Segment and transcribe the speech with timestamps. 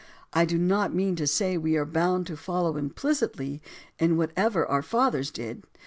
[0.33, 3.61] I do not mean to say we are bound to follow implicitly
[3.99, 5.61] in whatever our fathers did.